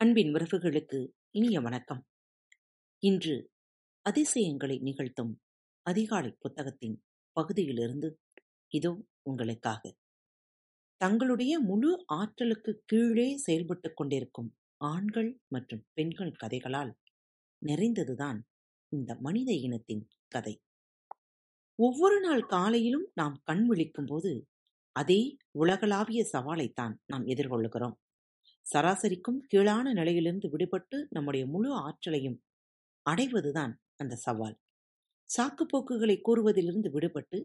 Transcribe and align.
அன்பின் 0.00 0.32
உறவுகளுக்கு 0.32 1.08
இனிய 1.30 1.60
வணக்கம். 1.60 2.06
இன்று 2.98 3.50
அதிசயங்களை 4.02 4.78
நிகழ்த்தும் 4.78 5.40
அதிகாலை 5.82 6.36
புத்தகத்தின் 6.38 7.02
பகுதியிலிருந்து 7.32 8.18
இதோ 8.68 9.04
உங்களுக்காக. 9.22 9.96
தங்களுடைய 10.96 11.58
முழு 11.58 12.02
ஆற்றலுக்கு 12.06 12.82
கீழே 12.84 13.42
செயல்பட்டுக் 13.46 13.94
கொண்டிருக்கும் 13.94 14.56
ஆண்கள் 14.76 15.40
மற்றும் 15.48 15.84
பெண்கள் 15.92 16.32
கதைகளால் 16.46 16.92
நிறைந்ததுதான் 17.66 18.40
இந்த 18.88 19.16
மனித 19.20 19.52
இனத்தின் 19.52 20.08
கதை. 20.28 20.60
ஒவ்வொரு 21.74 22.20
நாள் 22.20 22.42
காலையிலும் 22.42 23.10
நாம் 23.14 23.40
கண் 23.44 23.66
விழிக்கும் 23.66 24.06
போது 24.06 24.46
அதே 24.92 25.36
உலகளாவிய 25.58 26.28
சவாலைத்தான் 26.32 26.94
நாம் 27.06 27.26
எதிர்கொள்ளுகிறோம். 27.26 27.94
சராசரிக்கும் 28.68 29.38
கீழான 29.48 29.92
நிலையிலிருந்து 29.92 30.48
விடுபட்டு 30.48 30.96
நம்முடைய 31.08 31.44
முழு 31.46 31.70
ஆற்றலையும் 31.86 32.38
அடைவதுதான் 33.06 33.74
அந்த 33.96 34.14
சவால். 34.16 34.56
சாக்குப்போக்குகளை 35.30 36.16
கூறுவதிலிருந்து 36.20 36.88
விடுபட்டு 36.90 37.38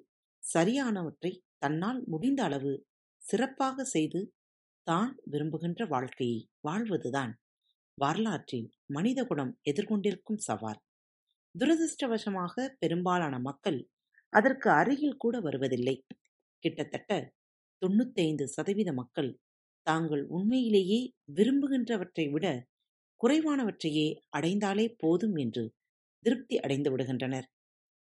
சரியானவற்றை 0.44 1.32
தன்னால் 1.58 2.00
முடிந்த 2.06 2.40
அளவு 2.44 2.74
சிறப்பாக 3.24 3.84
செய்து 3.86 4.22
தான் 4.88 5.12
விரும்புகின்ற 5.32 5.86
வாழ்க்கையை 5.86 6.40
வாழ்வதுதான் 6.62 7.34
வரலாற்றில் 7.98 8.68
மனிதகுலம் 8.86 9.54
எதிர்கொண்டிருக்கும் 9.72 10.42
சவால். 10.48 10.80
துரதிருஷ்டவசமாக 11.56 12.66
பெரும்பாலான 12.82 13.36
மக்கள் 13.40 13.80
அதற்கு 14.34 14.68
அருகில் 14.72 15.18
கூட 15.18 15.36
வருவதில்லை. 15.40 15.96
கிட்டத்தட்ட 16.64 17.12
தொண்ணூத்தைந்து 17.82 18.46
சதவீத 18.48 18.90
மக்கள் 18.94 19.32
தாங்கள் 19.88 20.24
உண்மையிலேயே 20.30 21.00
விரும்புகின்றவற்றை 21.34 22.26
விட 22.32 22.46
குறைவானவற்றையே 23.22 24.08
அடைந்தாலே 24.30 24.86
போதும் 24.98 25.36
என்று 25.36 25.64
திருப்தி 26.26 26.56
அடைந்து 26.58 26.90
விடுகின்றனர். 26.92 27.48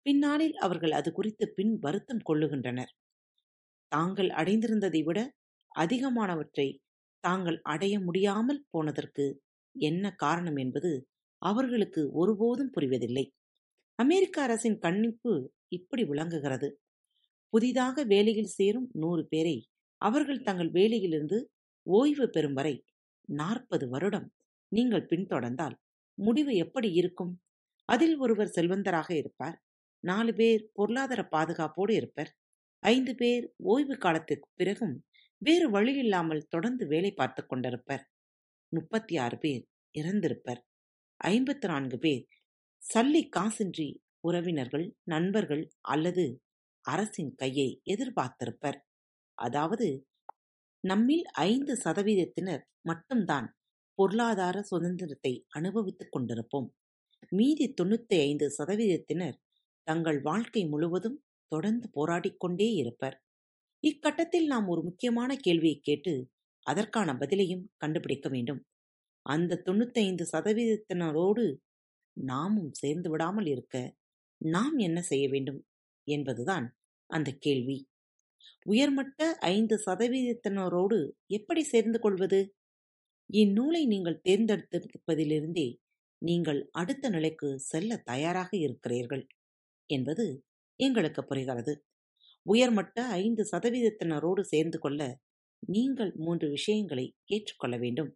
பின்னாளில் 0.06 0.56
அவர்கள் 0.58 0.90
அது 0.90 1.10
குறித்து 1.12 1.44
பின் 1.48 1.74
வருத்தம் 1.78 2.22
கொள்ளுகின்றனர். 2.24 2.92
தாங்கள் 3.92 4.30
அடைந்திருந்ததை 4.30 5.00
விட 5.04 5.18
அதிகமானவற்றை 5.72 6.66
தாங்கள் 7.24 7.58
அடைய 7.64 7.94
முடியாமல் 8.00 8.64
போனதற்கு 8.70 9.26
என்ன 9.76 10.04
காரணம் 10.16 10.56
என்பது 10.56 10.92
அவர்களுக்கு 11.42 12.02
ஒருபோதும் 12.12 12.72
புரிவதில்லை. 12.76 13.24
அமெரிக்க 13.98 14.36
அரசின் 14.42 14.78
கண்ணிப்பு 14.78 15.32
இப்படி 15.68 16.04
விளங்குகிறது. 16.04 16.68
புதிதாக 17.52 18.04
வேலையில் 18.04 18.54
சேரும் 18.56 18.88
நூறு 18.94 19.22
பேரை 19.26 19.56
அவர்கள் 20.02 20.42
தங்கள் 20.42 20.70
வேலையிலிருந்து 20.70 21.38
ஓய்வு 21.86 22.30
பெறும் 22.30 22.52
வரை 22.52 22.86
நாற்பது 23.28 23.88
வருடம் 23.88 24.32
நீங்கள் 24.68 25.06
பின்தொடர்ந்தால் 25.06 25.76
முடிவு 26.18 26.54
எப்படி 26.54 26.92
இருக்கும்? 26.92 27.42
அதில் 27.84 28.16
ஒருவர் 28.16 28.54
செல்வந்தராக 28.56 29.10
இருப்பார். 29.16 29.62
நாலு 30.04 30.34
பேர் 30.34 30.70
பொருளாதார 30.72 31.28
பாதுகாப்போடு 31.30 31.90
இருப்பர். 31.90 32.30
ஐந்து 32.82 33.14
பேர் 33.14 33.54
ஓய்வு 33.56 33.96
காலத்திற்கு 33.96 34.48
பிறகும் 34.54 35.04
வேறு 35.38 35.70
வழியில்லாமல் 35.70 36.46
தொடர்ந்து 36.48 36.86
வேலை 36.86 37.12
பார்த்து 37.12 37.46
கொண்டிருப்பர். 37.46 38.02
முப்பத்தி 38.68 39.16
ஆறு 39.16 39.38
பேர் 39.38 39.68
இறந்திருப்பர். 39.98 40.60
ஐம்பத்தி 41.24 41.66
நான்கு 41.66 41.98
பேர் 41.98 42.24
சல்லி 42.82 43.22
காசின்றி 43.36 43.88
உறவினர்கள் 44.20 44.96
நண்பர்கள் 45.02 45.64
அல்லது 45.80 46.42
அரசின் 46.84 47.34
கையை 47.34 47.82
எதிர்பார்த்திருப்பர். 47.84 48.78
அதாவது 49.38 50.06
நம்மில் 50.84 51.24
ஐந்து 51.24 51.72
சதவீதத்தினர் 51.84 52.62
மட்டும்தான் 52.80 53.48
பொருளாதார 53.98 54.62
சுதந்திரத்தை 54.62 55.32
அனுபவித்துக் 55.48 56.12
கொண்டிருப்போம். 56.14 56.68
மீதி 57.28 57.74
தொண்ணூத்தி 57.80 58.16
ஐந்து 58.20 58.46
சதவீதத்தினர் 58.58 59.36
தங்கள் 59.86 60.20
வாழ்க்கை 60.20 60.62
முழுவதும் 60.66 61.18
தொடர்ந்து 61.52 61.86
போராடிக்கொண்டே 61.94 62.68
இருப்பர். 62.74 63.16
இக்கட்டத்தில் 63.84 64.46
நாம் 64.46 64.66
ஒரு 64.66 64.82
முக்கியமான 64.82 65.36
கேள்வியை 65.36 65.78
கேட்டு 65.78 66.14
அதற்கான 66.66 67.12
பதிலையும் 67.12 67.64
கண்டுபிடிக்க 67.76 68.28
வேண்டும். 68.28 68.60
அந்த 69.26 69.62
தொண்ணூத்தைந்து 69.66 70.24
சதவீதத்தினரோடு 70.32 71.44
நாமும் 72.16 72.72
சேர்ந்து 72.72 73.10
விடாமல் 73.10 73.46
இருக்க 73.46 73.76
நாம் 74.40 74.78
என்ன 74.78 75.02
செய்ய 75.02 75.28
வேண்டும் 75.28 75.60
என்பதுதான் 76.06 76.66
அந்த 77.10 77.30
கேள்வி. 77.38 77.78
உயர்மட்ட 78.66 79.20
ஐந்து 79.50 79.76
சதவீதத்தினரோடு 79.86 80.98
எப்படி 81.28 81.62
சேர்ந்து 81.64 81.98
கொள்வது? 82.00 82.40
இந்நூலை 83.30 83.82
நீங்கள் 83.86 84.22
தேர்ந்தெடுத்திருப்பதிலிருந்தே 84.28 85.68
நீங்கள் 86.22 86.60
அடுத்த 86.72 87.08
நிலைக்கு 87.08 87.48
செல்ல 87.60 87.96
தயாராக 88.04 88.50
இருக்கிறீர்கள் 88.56 89.24
என்பது 89.90 90.26
எங்களுக்கு 90.80 91.22
புரிகிறது. 91.24 91.72
உயர்மட்ட 92.46 92.96
ஐந்து 93.18 93.42
சதவீதத்தினரோடு 93.52 94.42
சேர்ந்து 94.44 94.78
கொள்ள 94.78 95.00
நீங்கள் 95.62 96.12
மூன்று 96.16 96.46
விஷயங்களை 96.48 97.06
ஏற்றுக்கொள்ள 97.26 97.76
வேண்டும். 97.76 98.10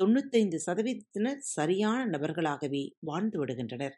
தொண்ணூத்தைந்து 0.00 0.58
சதவீதத்தினர் 0.66 1.40
சரியான 1.56 2.00
நபர்களாகவே 2.06 2.82
வாழ்ந்து 3.00 3.38
விடுகின்றனர் 3.40 3.96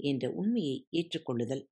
என்ற 0.00 0.24
உண்மையை 0.32 0.76
ஏற்றுக்கொள்ளுதல் 0.90 1.64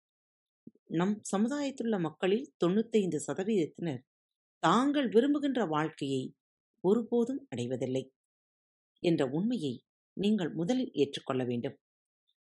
நம் 0.90 1.14
சமுதாயத்திலுள்ள 1.32 1.98
மக்களில் 1.98 2.46
தொண்ணூத்தைந்து 2.60 3.18
சதவீதத்தினர் 3.26 4.02
தாங்கள் 4.62 5.08
விரும்புகின்ற 5.08 5.60
வாழ்க்கையை 5.66 6.22
ஒருபோதும் 6.84 7.40
அடைவதில்லை 7.48 8.04
என்ற 9.02 9.22
உண்மையை 9.28 9.74
நீங்கள் 10.16 10.52
முதலில் 10.52 10.92
ஏற்றுக்கொள்ள 10.94 11.42
வேண்டும். 11.44 11.76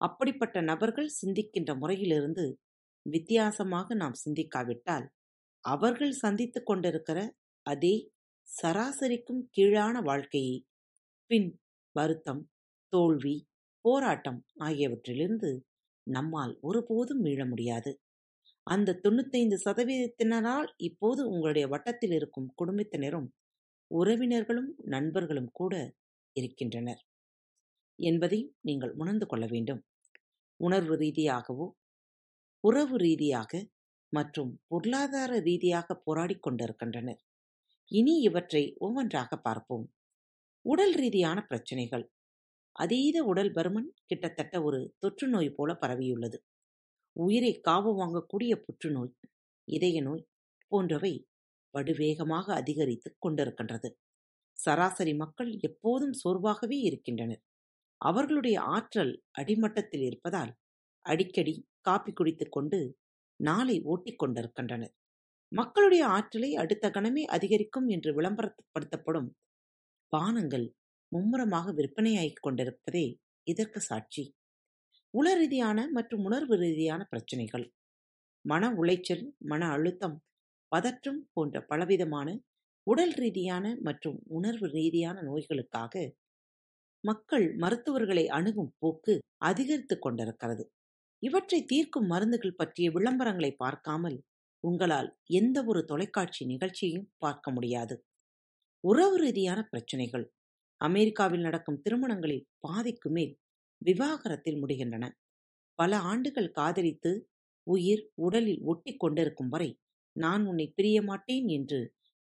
அப்படிப்பட்ட 0.00 0.60
நபர்கள் 0.60 1.10
சிந்திக்கின்ற 1.20 1.70
முறையிலிருந்து 1.78 2.44
வித்தியாசமாக 3.06 3.94
நாம் 3.94 4.16
சிந்திக்காவிட்டால் 4.24 5.06
அவர்கள் 5.64 6.14
சந்தித்து 6.14 6.62
கொண்டிருக்கிற 6.62 7.18
அதே 7.66 7.94
சராசரிக்கும் 8.48 9.42
கீழான 9.50 10.00
வாழ்க்கையை 10.02 10.56
பின் 11.30 11.48
வருத்தம் 11.96 12.42
தோல்வி 12.92 13.36
போராட்டம் 13.84 14.40
ஆகியவற்றிலிருந்து 14.60 15.50
நம்மால் 16.06 16.54
ஒருபோதும் 16.60 17.20
மீள 17.20 17.40
முடியாது. 17.44 17.92
அந்த 18.66 18.98
தொண்ணூத்தைந்து 19.04 19.56
சதவீதத்தினரால் 19.64 20.68
இப்போது 20.78 21.20
உங்களுடைய 21.28 21.66
வட்டத்தில் 21.68 22.10
இருக்கும் 22.10 22.48
குடும்பத்தினரும் 22.54 23.28
உறவினர்களும் 23.90 24.70
நண்பர்களும் 24.86 25.50
கூட 25.52 25.74
இருக்கின்றனர் 26.36 27.02
என்பதையும் 27.98 28.52
நீங்கள் 28.60 28.92
உணர்ந்து 28.92 29.26
கொள்ள 29.26 29.44
வேண்டும். 29.46 29.82
உணர்வு 30.60 30.94
ரீதியாகவோ 30.96 31.66
உறவு 32.64 32.96
ரீதியாக 32.96 33.52
மற்றும் 34.12 34.50
பொருளாதார 34.66 35.32
ரீதியாக 35.38 35.94
போராடி 35.96 36.36
கொண்டிருக்கின்றனர். 36.38 37.20
இனி 37.90 38.14
இவற்றை 38.20 38.62
ஒவ்வொன்றாக 38.78 39.36
பார்ப்போம். 39.38 39.86
உடல் 40.64 40.94
ரீதியான 40.94 41.38
பிரச்சனைகள். 41.42 42.04
அதீத 42.76 43.18
உடல் 43.24 43.52
பருமன் 43.52 43.88
கிட்டத்தட்ட 44.06 44.62
ஒரு 44.62 44.80
தொற்று 44.98 45.28
நோய் 45.28 45.50
போல 45.50 45.72
பரவியுள்ளது. 45.82 46.38
உயிரை 47.16 47.60
காவு 47.68 47.90
வாங்கக்கூடிய 48.00 48.52
புற்றுநோய் 48.64 49.14
இதய 49.68 50.02
நோய் 50.02 50.24
போன்றவை 50.72 51.14
படுவேகமாக 51.74 52.46
அதிகரித்துக் 52.52 53.20
கொண்டிருக்கின்றது. 53.20 53.88
சராசரி 54.58 55.14
மக்கள் 55.14 55.50
எப்போதும் 55.60 56.12
சோர்வாகவே 56.12 56.78
இருக்கின்றனர். 56.80 57.42
அவர்களுடைய 58.00 58.60
ஆற்றல் 58.60 59.12
அடிமட்டத்தில் 59.38 60.00
இருப்பதால் 60.00 60.52
அடிக்கடி 61.06 61.54
காப்பி 61.80 62.12
குடித்துக் 62.12 62.52
கொண்டு 62.52 62.78
நாளை 63.40 63.76
ஓட்டிக் 63.82 64.18
கொண்டிருக்கின்றனர். 64.18 64.94
மக்களுடைய 65.52 66.06
ஆற்றலை 66.06 66.50
அடுத்த 66.54 66.90
கணமே 66.90 67.22
அதிகரிக்கும் 67.26 67.88
என்று 67.88 68.10
விளம்பரப்படுத்தப்படும் 68.20 69.28
பானங்கள் 70.12 70.66
மும்முரமாக 71.12 71.72
விற்பனையாகிக் 71.72 72.44
கொண்டிருப்பதே 72.46 73.06
இதற்கு 73.50 73.80
சாட்சி. 73.80 74.24
உள 75.14 75.28
ரீதியான 75.34 75.88
மற்றும் 75.90 76.24
உணர்வு 76.24 76.54
ரீதியான 76.56 77.04
பிரச்சனைகள். 77.04 77.64
மன 78.44 78.68
உளைச்சல் 78.72 79.22
மன 79.38 79.68
அழுத்தம் 79.68 80.16
பதற்றம் 80.72 81.20
போன்ற 81.32 81.60
பலவிதமான 81.62 82.28
உடல் 82.86 83.14
ரீதியான 83.14 83.66
மற்றும் 83.80 84.18
உணர்வு 84.28 84.66
ரீதியான 84.68 85.16
நோய்களுக்காக 85.22 85.94
மக்கள் 87.04 87.46
மருத்துவர்களை 87.54 88.24
அணுகும் 88.28 88.72
போக்கு 88.78 89.14
அதிகரித்துக் 89.42 90.02
கொண்டிருக்கிறது. 90.02 90.64
இவற்றை 91.22 91.60
தீர்க்கும் 91.64 92.06
மருந்துகள் 92.06 92.54
பற்றிய 92.56 92.90
விளம்பரங்களை 92.90 93.50
பார்க்காமல் 93.56 94.18
உங்களால் 94.64 95.10
எந்த 95.32 95.58
ஒரு 95.64 95.84
தொலைக்காட்சி 95.84 96.44
நிகழ்ச்சியையும் 96.44 97.08
பார்க்க 97.18 97.50
முடியாது. 97.50 97.96
உறவு 98.84 99.16
ரீதியான 99.18 99.60
பிரச்சனைகள். 99.62 100.26
அமெரிக்காவில் 100.80 101.40
நடக்கும் 101.40 101.80
திருமணங்களில் 101.80 102.46
பாதிக்கு 102.58 103.10
மேல் 103.10 103.34
விவாகரத்தில் 103.86 104.60
முடிகின்றன. 104.62 105.04
பல 105.78 105.98
ஆண்டுகள் 106.10 106.50
காதலித்து 106.50 107.10
உயிர் 107.66 108.02
உடலில் 108.16 108.62
ஒட்டி 108.62 108.92
கொண்டிருக்கும் 108.96 109.48
வரை 109.48 109.70
நான் 110.16 110.42
உன்னை 110.46 110.66
பிரிய 110.68 110.98
மாட்டேன் 111.02 111.46
என்று 111.48 111.80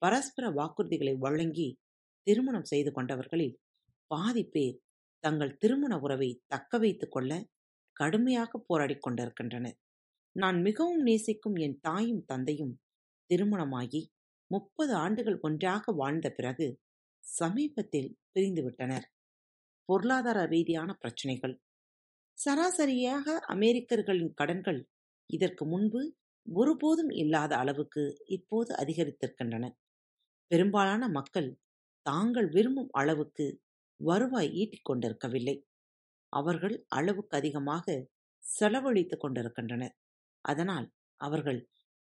பரஸ்பர 0.03 0.45
வாக்குறுதிகளை 0.51 1.15
வழங்கி 1.19 1.69
திருமணம் 2.27 2.65
செய்து 2.65 2.91
கொண்டவர்களில் 2.93 3.57
பாதி 4.11 4.45
பேர் 4.45 4.77
தங்கள் 5.25 5.57
திருமண 5.57 5.93
உறவை 5.99 6.31
தக்க 6.47 6.79
வைத்துக் 6.79 7.15
கொள்ள 7.15 7.33
கடுமையாக 7.97 8.59
போராடி 8.59 8.97
கொண்டிருக்கின்றனர். 8.99 9.77
நான் 10.37 10.59
மிகவும் 10.63 11.03
நேசிக்கும் 11.03 11.57
என் 11.57 11.79
தாயும் 11.81 12.25
தந்தையும் 12.25 12.75
திருமணமாகி 13.31 14.03
முப்பது 14.51 14.93
ஆண்டுகள் 14.95 15.39
ஒன்றாக 15.41 15.93
வாழ்ந்த 15.93 16.29
பிறகு 16.31 16.67
சமீபத்தில் 17.25 18.11
பிரிந்துவிட்டனர் 18.35 19.07
பொருளாதார 19.91 20.39
ரீதியான 20.45 20.91
பிரச்சனைகள். 20.95 21.55
சராசரியாக 22.39 23.27
அமெரிக்கர்களின் 23.55 24.33
கடன்கள் 24.35 24.81
இதற்கு 25.31 25.65
முன்பு 25.65 26.01
ஒருபோதும் 26.47 27.11
இல்லாத 27.23 27.53
அளவுக்கு 27.57 28.03
இப்போது 28.27 28.71
அதிகரித்திருக்கின்றன. 28.75 29.65
பெரும்பாலான 30.51 31.03
மக்கள் 31.09 31.49
தாங்கள் 32.07 32.49
விரும்பும் 32.49 32.93
அளவுக்கு 32.93 33.47
வருவாய் 34.01 34.51
ஈட்டிக் 34.61 34.89
கொண்டிருக்கவில்லை. 34.89 35.57
அவர்கள் 36.33 36.77
அளவுக்கு 36.89 37.35
அதிகமாக 37.37 37.87
செலவழித்துக் 38.45 39.21
கொண்டிருக்கின்றனர். 39.21 39.95
அதனால் 40.45 40.87
அவர்கள் 41.21 41.61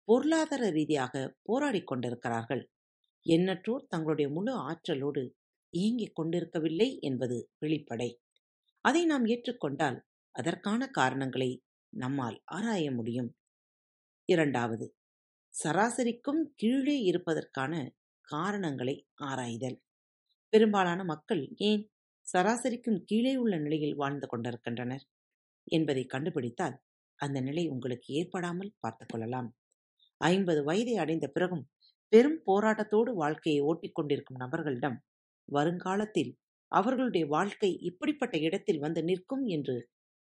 பொருளாதார 0.09 0.63
ரீதியாக 0.71 1.15
போராடிக் 1.49 1.89
கொண்டிருக்கிறார்கள். 1.91 2.63
எண்ணற்றோர் 3.27 3.89
தங்களுடைய 3.89 4.29
முழு 4.31 4.53
ஆற்றலோடு 4.69 5.23
இயங்கிக் 5.75 6.17
கொண்டிருக்கவில்லை 6.17 6.89
என்பது 7.01 7.37
வெளிப்படை. 7.61 8.11
அதை 8.85 9.03
நாம் 9.05 9.27
ஏற்றுக்கொண்டால் 9.27 9.99
அதற்கான 10.35 10.89
காரணங்களை 10.91 11.51
நம்மால் 11.93 12.39
ஆராய 12.57 12.87
முடியும். 12.91 13.31
இரண்டாவது 14.29 14.87
சராசரிக்கும் 15.55 16.43
கீழே 16.55 16.97
இருப்பதற்கான 17.01 17.73
காரணங்களை 18.29 18.97
ஆராய்தல். 19.23 19.77
பெரும்பாலான 20.53 21.01
மக்கள் 21.05 21.43
ஏன் 21.69 21.83
சராசரிக்கும் 22.27 23.01
கீழே 23.05 23.35
உள்ள 23.37 23.55
நிலையில் 23.59 23.97
வாழ்ந்து 23.97 24.27
கொண்டிருக்கின்றனர் 24.27 25.05
என்பதை 25.67 26.03
கண்டுபிடித்தால் 26.05 26.77
அந்த 27.19 27.39
நிலை 27.41 27.65
உங்களுக்கு 27.69 28.09
ஏற்படாமல் 28.15 28.77
பார்த்துக்கொள்ளலாம் 28.83 29.49
ஐம்பது 30.21 30.61
வயதை 30.65 30.95
அடைந்த 30.97 31.27
பிறகும் 31.27 31.65
பெரும் 32.13 32.39
போராட்டத்தோடு 32.47 33.11
வாழ்க்கையை 33.15 33.61
ஓட்டிக் 33.63 33.95
கொண்டிருக்கும் 33.95 34.41
நபர்களிடம் 34.41 34.97
வருங்காலத்தில் 35.49 36.33
அவர்களுடைய 36.73 37.25
வாழ்க்கை 37.27 37.71
இப்படிப்பட்ட 37.81 38.37
இடத்தில் 38.39 38.79
வந்து 38.79 39.03
நிற்கும் 39.05 39.45
என்று 39.47 39.77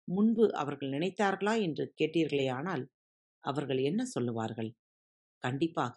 முன்பு 0.09 0.45
அவர்கள் 0.55 0.91
நினைத்தார்களா 0.91 1.55
என்று 1.61 1.85
கேட்டீர்களேயானால் 2.01 2.85
அவர்கள் 3.45 3.81
என்ன 3.81 4.03
சொல்லுவார்கள்? 4.07 4.71
கண்டிப்பாக 5.43 5.97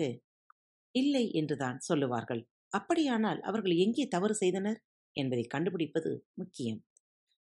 இல்லை 0.95 1.25
என்றுதான் 1.31 1.77
சொல்லுவார்கள். 1.79 2.41
அப்படியானால் 2.71 3.39
அவர்கள் 3.41 3.75
எங்கே 3.77 4.06
தவறு 4.07 4.35
செய்தனர் 4.35 4.79
என்பதை 5.15 5.45
கண்டுபிடிப்பது 5.47 6.12
முக்கியம். 6.33 6.81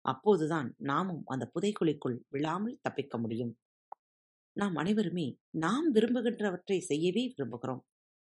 அப்போதுதான் 0.04 0.68
நாமும் 0.84 1.22
அந்த 1.26 1.44
புதைக்குழிக்குள் 1.54 2.18
விழாமல் 2.28 2.80
தப்பிக்க 2.82 3.18
முடியும். 3.18 3.52
நாம் 4.56 4.76
அனைவருமே 4.76 5.26
நாம் 5.58 5.86
விரும்புகின்றவற்றை 5.92 6.78
செய்யவே 6.82 7.24
விரும்புகிறோம். 7.28 7.82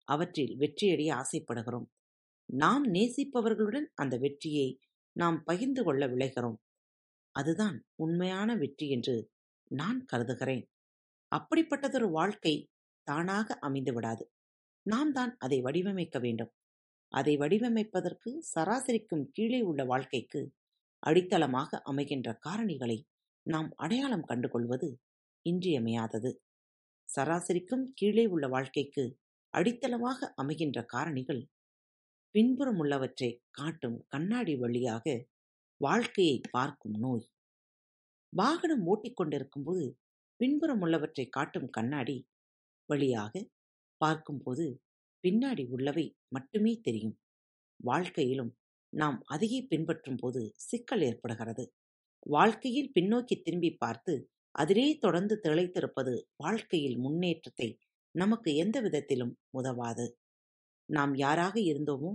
அவற்றில் 0.07 0.53
வெற்றியடைய 0.59 1.09
ஆசைப்படுகிறோம். 1.13 1.87
நாம் 2.49 2.85
நேசிப்பவர்களுடன் 2.85 3.87
அந்த 3.93 4.17
வெற்றியை 4.17 4.67
நாம் 5.15 5.43
பகிர்ந்து 5.43 5.83
கொள்ள 5.83 6.07
விளைகிறோம். 6.07 6.59
அதுதான் 7.31 7.85
உண்மையான 7.95 8.55
வெற்றி 8.55 8.89
என்று 8.89 9.15
நான் 9.71 10.05
கருதுகிறேன். 10.05 10.63
அப்படிப்பட்டதொரு 11.31 12.09
வாழ்க்கை 12.09 12.53
தானாக 13.03 13.57
அமைந்து 13.59 13.93
விடாது. 13.93 14.23
நாம் 14.85 15.11
தான் 15.11 15.35
அதை 15.37 15.61
வடிவமைக்க 15.61 16.19
வேண்டும். 16.19 16.51
அதை 17.07 17.37
வடிவமைப்பதற்கு 17.37 18.31
சராசரிக்கும் 18.55 19.25
கீழே 19.31 19.61
உள்ள 19.61 19.85
வாழ்க்கைக்கு 19.85 20.41
அடித்தளமாக 20.99 21.81
அமைகின்ற 21.91 22.39
காரணிகளை 22.45 22.97
நாம் 23.45 23.69
அடையாளம் 23.75 24.25
கண்டுகொள்வது 24.25 24.89
இன்றியமையாதது. 25.45 26.31
சராசரிக்கும் 27.09 27.85
கீழே 27.93 28.25
உள்ள 28.25 28.47
வாழ்க்கைக்கு 28.47 29.03
அடித்தளமாக 29.53 30.33
அமைகின்ற 30.35 30.85
காரணிகள் 30.93 31.41
பின்புறம் 32.35 32.79
உள்ளவற்றை 32.79 33.29
காட்டும் 33.49 33.95
கண்ணாடி 34.07 34.53
வழியாக 34.55 35.05
வாழ்க்கையை 35.81 36.37
பார்க்கும் 36.51 36.97
நோய். 36.99 37.23
வாகனம் 38.33 38.83
ஓட்டிக்கொண்டிருக்கும்போது 38.87 39.85
பின்புறம் 40.39 40.81
உள்ளவற்றை 40.81 41.25
காட்டும் 41.29 41.69
கண்ணாடி 41.69 42.17
வழியாக 42.89 43.33
பார்க்கும்போது 44.01 44.65
பின்னாடி 45.23 45.63
உள்ளவை 45.69 46.05
மட்டுமே 46.29 46.73
தெரியும். 46.81 47.15
வாழ்க்கையிலும் 47.79 48.51
நாம் 48.93 49.17
அதையே 49.25 49.59
பின்பற்றும் 49.63 50.19
போது 50.23 50.41
சிக்கல் 50.67 51.05
ஏற்படுகிறது. 51.09 51.65
வாழ்க்கையில் 52.25 52.93
பின்னோக்கி 52.95 53.37
திரும்பி 53.41 53.71
பார்த்து 53.77 54.13
அதிலே 54.55 54.87
தொடர்ந்து 54.97 55.35
திளைத்திருப்பது 55.43 56.13
வாழ்க்கையில் 56.37 56.97
முன்னேற்றத்தை 56.97 57.69
நமக்கு 58.15 58.49
எந்த 58.55 58.77
விதத்திலும் 58.81 59.33
உதவாது. 59.51 60.05
நாம் 60.89 61.13
யாராக 61.15 61.55
இருந்தோமோ 61.61 62.11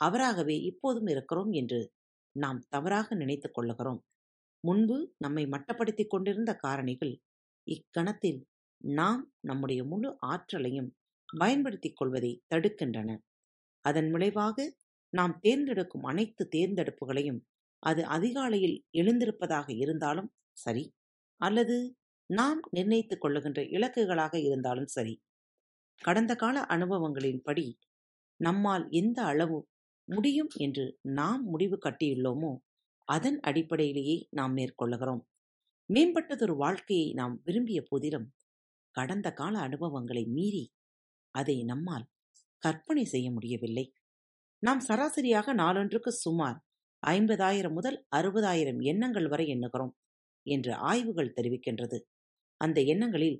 அவராகவே 0.00 0.56
இப்போதும் 0.62 1.06
இருக்கிறோம் 1.06 1.52
என்று 1.52 1.80
நாம் 2.36 2.60
தவறாக 2.68 3.08
நினைத்து 3.14 3.48
கொள்ளுகிறோம். 3.50 4.00
முன்பு 4.64 4.96
நம்மை 5.18 5.44
மட்டப்படுத்திக் 5.46 6.10
கொண்டிருந்த 6.10 6.52
காரணிகள் 6.64 7.14
இக்கணத்தில் 7.66 8.40
நாம் 8.80 9.22
நம்முடைய 9.40 9.80
முழு 9.84 10.10
ஆற்றலையும் 10.26 10.90
பயன்படுத்திக் 11.28 11.96
கொள்வதை 11.96 12.32
தடுக்கின்றன. 12.54 13.10
அதன் 13.84 14.10
விளைவாக 14.10 14.58
நாம் 15.12 15.34
தேர்ந்தெடுக்கும் 15.40 16.04
அனைத்து 16.04 16.44
தேர்ந்தெடுப்புகளையும் 16.56 17.40
அது 17.82 18.02
அதிகாலையில் 18.08 18.76
எழுந்திருப்பதாக 18.92 19.68
இருந்தாலும் 19.76 20.30
சரி 20.56 20.84
அல்லது 21.40 21.76
நாம் 22.30 22.60
நிர்ணயித்துக் 22.70 23.22
கொள்ளுகின்ற 23.24 23.60
இலக்குகளாக 23.76 24.34
இருந்தாலும் 24.42 24.90
சரி. 24.96 25.14
கடந்த 26.00 26.32
கால 26.34 26.56
அனுபவங்களின்படி 26.68 27.66
நம்மால் 28.40 28.84
எந்த 28.90 29.18
அளவு 29.22 29.58
முடியும் 30.08 30.50
என்று 30.56 30.84
நாம் 31.10 31.42
முடிவு 31.44 31.76
கட்டியுள்ளோமோ 31.84 32.52
அதன் 33.08 33.38
அடிப்படையிலேயே 33.40 34.16
நாம் 34.30 34.54
மேற்கொள்ளுகிறோம். 34.56 35.22
மேம்பட்டதொரு 35.88 36.54
வாழ்க்கையை 36.56 37.08
நாம் 37.12 37.34
விரும்பிய 37.44 37.80
போதிலும் 37.82 38.26
கடந்த 38.94 39.28
கால 39.32 39.54
அனுபவங்களை 39.58 40.24
மீறி 40.26 40.64
அதை 41.34 41.56
நம்மால் 41.64 42.06
கற்பனை 42.62 43.04
செய்ய 43.04 43.30
முடியவில்லை. 43.30 43.86
நாம் 44.62 44.80
சராசரியாக 44.80 45.54
நாளொன்றுக்கு 45.54 46.12
சுமார் 46.16 46.58
ஐம்பதாயிரம் 47.02 47.72
முதல் 47.72 47.98
அறுபதாயிரம் 48.16 48.80
எண்ணங்கள் 48.82 49.28
வரை 49.28 49.46
எண்ணுகிறோம் 49.46 49.94
என்று 50.46 50.72
ஆய்வுகள் 50.74 51.34
தெரிவிக்கின்றது. 51.36 51.98
அந்த 52.60 52.78
எண்ணங்களில் 52.82 53.38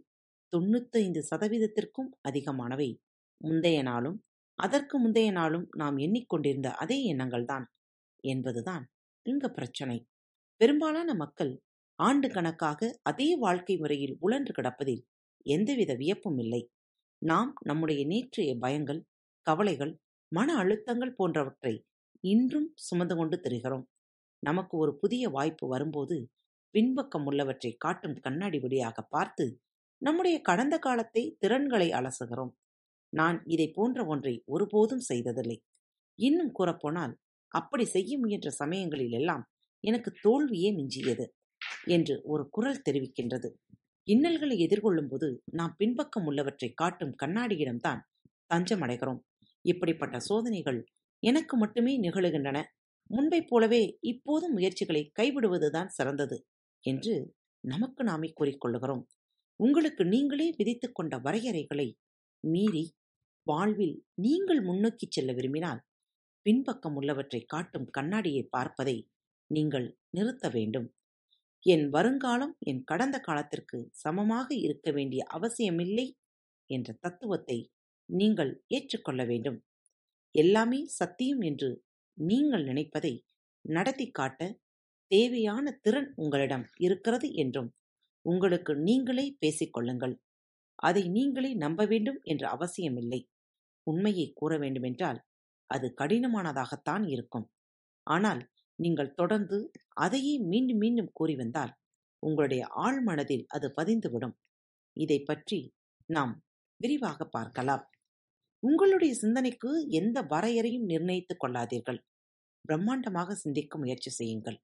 தொண்ணூத்தைந்து 0.53 1.21
சதவீதத்திற்கும் 1.31 2.11
அதிகமானவை 2.29 2.89
முந்தைய 3.41 3.79
நாளும் 3.83 4.19
அதற்கு 4.59 4.97
முந்தைய 4.99 5.31
நாளும் 5.31 5.67
நாம் 5.73 5.97
எண்ணிக்கொண்டிருந்த 5.97 6.69
அதே 6.77 6.99
எண்ணங்கள்தான் 7.15 7.67
என்பதுதான் 8.25 8.85
இங்க 9.27 9.47
பிரச்சனை. 9.51 9.99
பெரும்பாலான 10.61 11.11
மக்கள் 11.15 11.53
ஆண்டு 11.99 12.29
கணக்காக 12.29 12.81
அதே 13.03 13.29
வாழ்க்கை 13.37 13.77
முறையில் 13.77 14.17
உழன்று 14.21 14.53
கிடப்பதில் 14.53 15.03
எந்தவித 15.47 15.93
வியப்பும் 15.95 16.39
இல்லை. 16.39 16.63
நாம் 17.23 17.53
நம்முடைய 17.63 18.01
நேற்றைய 18.07 18.51
பயங்கள் 18.57 19.03
கவலைகள் 19.47 19.95
மன 20.33 20.49
அழுத்தங்கள் 20.57 21.17
போன்றவற்றை 21.17 21.75
இன்றும் 22.25 22.69
சுமந்து 22.77 23.15
கொண்டு 23.17 23.37
திரிகிறோம். 23.43 23.87
நமக்கு 24.43 24.75
ஒரு 24.79 24.93
புதிய 24.99 25.29
வாய்ப்பு 25.29 25.67
வரும்போது 25.69 26.17
பின்பக்கம் 26.75 27.27
உள்ளவற்றை 27.27 27.73
காட்டும் 27.79 28.17
கண்ணாடி 28.21 28.59
வழியாக 28.59 29.03
பார்த்து 29.09 29.47
நம்முடைய 30.03 30.37
கடந்த 30.41 30.77
காலத்தை 30.79 31.23
திறன்களை 31.39 31.89
அலசுகிறோம். 31.91 32.53
நான் 33.13 33.39
இதை 33.47 33.69
போன்ற 33.71 34.05
ஒன்றை 34.07 34.43
ஒருபோதும் 34.47 35.05
செய்ததில்லை. 35.09 35.59
இன்னும் 36.19 36.53
கூறப்போனால் 36.59 37.15
அப்படி 37.55 37.85
செய்ய 37.85 38.19
முயன்ற 38.19 38.51
சமயங்களில் 38.51 39.13
எல்லாம் 39.13 39.45
எனக்கு 39.85 40.11
தோல்வியே 40.23 40.71
மிஞ்சியது 40.73 41.27
என்று 41.87 42.23
ஒரு 42.25 42.49
குரல் 42.51 42.85
தெரிவிக்கின்றது. 42.91 43.49
இன்னல்களை 44.09 44.57
எதிர்கொள்ளும் 44.59 45.09
போது 45.09 45.29
நாம் 45.53 45.75
பின்பக்கம் 45.77 46.27
உள்ளவற்றை 46.27 46.71
காட்டும் 46.75 47.15
கண்ணாடியிடம்தான் 47.23 48.01
தஞ்சம் 48.47 48.81
அடைகிறோம் 48.81 49.21
இப்படிப்பட்ட 49.65 50.19
சோதனைகள் 50.21 50.81
எனக்கு 51.23 51.57
மட்டுமே 51.57 52.01
நிகழுகின்றன. 52.01 52.59
முன்பைப் 53.11 53.49
போலவே 53.49 53.83
இப்போதும் 54.01 54.53
முயற்சிகளை 54.53 55.03
கைவிடுவதுதான் 55.19 55.87
சிறந்தது 55.89 56.39
என்று 56.85 57.15
நமக்கு 57.65 58.05
நாமே 58.05 58.33
கூறிக்கொள்ளுகிறோம் 58.41 59.05
உங்களுக்கு 59.61 60.05
நீங்களே 60.05 60.55
விதித்துக் 60.57 60.95
கொண்ட 60.95 61.19
வரையறைகளை 61.19 61.89
மீறி 62.47 62.85
வாழ்வில் 63.47 63.97
நீங்கள் 64.17 64.61
முன்னோக்கிச் 64.63 65.15
செல்ல 65.15 65.31
விரும்பினால் 65.33 65.81
பின்பக்கம் 66.47 66.97
உள்ளவற்றை 66.97 67.41
காட்டும் 67.45 67.87
கண்ணாடியை 67.91 68.43
பார்ப்பதை 68.47 68.97
நீங்கள் 69.51 69.87
நிறுத்த 70.11 70.49
வேண்டும். 70.49 70.89
என் 71.67 71.87
வருங்காலம் 71.89 72.55
என் 72.71 72.83
கடந்த 72.85 73.17
காலத்திற்கு 73.21 73.79
சமமாக 74.03 74.49
இருக்க 74.67 74.91
வேண்டிய 74.91 75.23
அவசியமில்லை 75.37 76.07
என்ற 76.71 76.89
தத்துவத்தை 77.01 77.59
நீங்கள் 78.09 78.53
ஏற்றுக்கொள்ள 78.69 79.23
வேண்டும். 79.25 79.59
எல்லாமே 80.35 80.81
சத்தியம் 80.99 81.43
என்று 81.43 81.71
நீங்கள் 82.19 82.65
நினைப்பதை 82.65 83.15
நடத்தி 83.65 84.07
காட்ட 84.11 84.41
தேவையான 85.11 85.65
திறன் 85.85 86.09
உங்களிடம் 86.17 86.65
இருக்கிறது 86.79 87.29
என்றும் 87.35 87.71
உங்களுக்கு 88.27 88.73
நீங்களே 88.87 89.27
பேசிக்கொள்ளுங்கள் 89.43 90.15
அதை 90.77 91.09
நீங்களே 91.09 91.55
நம்ப 91.55 91.85
வேண்டும் 91.85 92.21
என்ற 92.23 92.49
அவசியமில்லை. 92.49 93.29
உண்மையை 93.83 94.33
கூற 94.33 94.59
வேண்டுமென்றால் 94.59 95.25
அது 95.67 95.95
கடினமானதாகத்தான் 95.97 97.09
இருக்கும். 97.09 97.51
ஆனால் 98.03 98.51
நீங்கள் 98.75 99.15
தொடர்ந்து 99.15 99.73
அதையே 99.93 100.39
மீண்டும் 100.39 100.77
மீண்டும் 100.77 101.13
கூறி 101.13 101.35
வந்தால் 101.37 101.73
உங்களுடைய 102.19 102.67
ஆழ்மனதில் 102.67 103.45
அது 103.47 103.73
பதிந்துவிடும். 103.77 104.37
இதை 104.93 105.21
பற்றி 105.21 105.75
நாம் 106.07 106.45
விரிவாக 106.77 107.25
பார்க்கலாம். 107.25 107.91
உங்களுடைய 108.59 109.15
சிந்தனைக்கு 109.15 109.87
எந்த 109.91 110.23
வரையறையும் 110.23 110.85
நிர்ணயித்துக் 110.85 111.45
கொள்ளாதீர்கள். 111.45 112.01
பிரம்மாண்டமாக 112.69 113.33
சிந்திக்க 113.33 113.79
முயற்சி 113.79 114.11
செய்யுங்கள். 114.11 114.63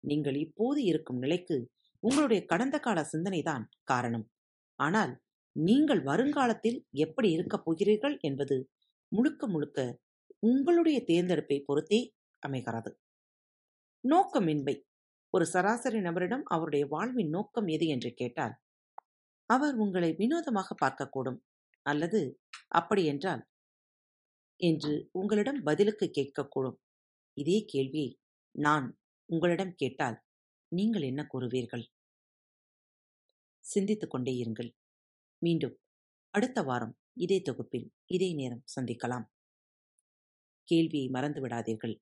நீங்கள் 0.00 0.34
இப்போது 0.34 0.84
இருக்கும் 0.84 1.18
நிலைக்கு 1.18 1.72
உங்களுடைய 2.00 2.44
கடந்த 2.44 2.78
கால 2.78 3.08
சிந்தனைதான் 3.12 3.64
காரணம். 3.84 4.30
ஆனால் 4.78 5.12
நீங்கள் 5.56 6.02
வருங்காலத்தில் 6.02 6.86
எப்படி 6.90 7.30
இருக்கப் 7.30 7.64
போகிறீர்கள் 7.64 8.18
என்பது 8.20 8.70
முழுக்க 9.08 9.48
முழுக்க 9.48 9.98
உங்களுடைய 10.38 11.04
தேர்ந்தெடுப்பை 11.04 11.60
பொறுத்தே 11.60 12.14
அமைகிறது. 12.38 13.00
நோக்கமின்மை. 14.04 14.82
ஒரு 15.30 15.46
சராசரி 15.46 15.98
நபரிடம் 15.98 16.42
அவருடைய 16.42 16.86
வாழ்வின் 16.86 17.28
நோக்கம் 17.28 17.66
எது 17.66 17.86
என்று 17.86 18.14
கேட்டால் 18.14 18.54
அவர் 19.46 19.74
உங்களை 19.74 20.12
வினோதமாக 20.12 20.74
பார்க்கக்கூடும் 20.84 21.38
அல்லது 21.82 22.40
அப்படியென்றால் 22.68 23.48
என்று 24.56 25.08
உங்களிடம் 25.12 25.62
பதிலுக்கு 25.62 26.10
கேட்கக்கூடும். 26.12 26.78
இதே 27.34 27.64
கேள்வியை 27.64 28.18
நான் 28.50 28.98
உங்களிடம் 29.24 29.74
கேட்டால் 29.74 30.22
நீங்கள் 30.68 31.02
என்ன 31.02 31.28
கூறுவீர்கள்? 31.34 31.84
சிந்தித்துக் 33.58 34.10
கொண்டே 34.10 34.44
இருங்கள். 34.44 34.74
மீண்டும் 35.38 35.78
அடுத்த 36.30 36.62
வாரம் 36.62 36.96
இதே 37.12 37.42
தொகுப்பில் 37.42 37.92
இதே 38.06 38.34
நேரம் 38.34 38.64
சந்திக்கலாம். 38.76 39.26
கேள்வியை 40.64 41.08
மறந்து 41.08 41.46
விடாதீர்கள். 41.46 42.00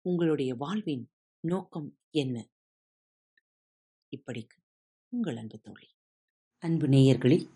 உங்களுடைய 0.00 0.54
வாழ்வின் 0.54 1.10
நோக்கம் 1.40 1.98
என்ன? 2.10 2.48
இப்படிக்கு 4.16 4.56
உங்கள் 5.08 5.36
அன்பு 5.36 5.60
தோழி. 5.60 5.86
அன்பு 6.58 6.86
நேயர்களில் 6.86 7.48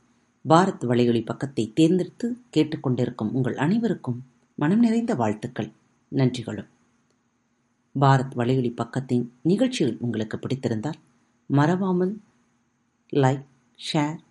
பாரத் 0.48 0.84
வலையொலி 0.84 1.24
பக்கத்தை 1.24 1.72
தேர்ந்தெடுத்து 1.72 2.36
கேட்டுக்கொண்டிருக்கும் 2.56 3.32
உங்கள் 3.32 3.56
அனைவருக்கும் 3.56 4.22
மனம் 4.54 4.78
நிறைந்த 4.78 5.14
வாழ்த்துக்கள் 5.14 5.72
நன்றிகளும். 6.08 6.68
பாரத் 8.00 8.34
வலையொலி 8.36 8.72
பக்கத்தின் 8.72 9.28
நிகழ்ச்சிகள் 9.42 9.96
உங்களுக்கு 9.98 10.36
பிடித்திருந்தால் 10.36 11.00
மறவாமல் 11.46 12.20
லைக் 13.12 13.46
ஷேர் 13.92 14.28